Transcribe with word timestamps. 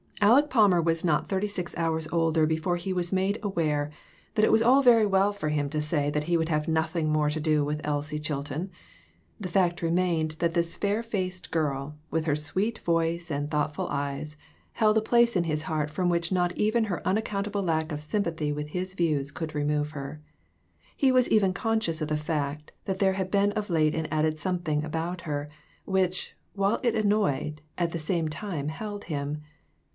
Aleck 0.19 0.51
Palmer 0.51 0.81
was 0.81 1.03
not 1.03 1.29
thirty 1.29 1.47
six 1.47 1.75
hours 1.77 2.07
older 2.11 2.45
before 2.47 2.75
he 2.75 2.91
was 2.93 3.13
made 3.13 3.39
aware 3.43 3.91
that 4.35 4.45
it 4.45 4.51
was 4.51 4.61
all 4.61 4.81
very 4.81 5.05
well 5.05 5.31
for 5.33 5.49
him 5.49 5.69
to 5.71 5.81
say 5.81 6.09
that 6.11 6.25
he 6.25 6.37
would 6.37 6.49
have 6.49 6.67
nothing 6.67 7.11
more 7.11 7.29
to 7.29 7.39
do 7.39 7.63
with 7.65 7.81
Elsie 7.83 8.19
Chilton; 8.19 8.71
the 9.39 9.47
fact 9.49 9.81
remained 9.81 10.31
that 10.37 10.53
this 10.55 10.75
fair 10.75 11.01
faced 11.01 11.49
girl, 11.49 11.97
with 12.11 12.25
her 12.25 12.35
sweet 12.35 12.79
voice 12.79 13.31
and 13.31 13.49
thoughtful 13.49 13.87
eyes, 13.89 14.37
held 14.73 14.97
a 14.97 15.01
place 15.01 15.35
in 15.35 15.43
his 15.45 15.63
heart 15.63 15.89
from 15.89 16.07
which 16.09 16.31
not 16.31 16.55
even 16.55 16.85
her 16.85 17.05
unaccountable 17.07 17.61
lack 17.63 17.91
of 17.91 17.99
sympathy 18.01 18.51
with 18.51 18.69
his 18.69 18.93
views 18.93 19.31
could 19.31 19.53
remove 19.55 19.91
her. 19.91 20.21
He 20.95 21.11
was 21.11 21.29
even 21.29 21.53
con 21.53 21.79
scious 21.79 22.01
of 22.01 22.07
the 22.07 22.17
fact 22.17 22.71
that 22.85 22.99
there 22.99 23.13
had 23.13 23.29
been 23.31 23.51
of 23.53 23.69
late 23.71 23.93
^an 23.93 24.07
added 24.11 24.39
something 24.39 24.83
about 24.83 25.21
her, 25.21 25.49
which, 25.85 26.35
while 26.53 26.79
it 26.83 26.95
annoyed, 26.95 27.61
at 27.77 27.91
the 27.91 27.99
same 27.99 28.29
time 28.29 28.69
held 28.69 29.05
him. 29.05 29.41